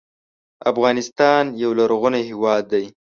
[0.71, 2.85] افغانستان یو لرغونی هېواد دی.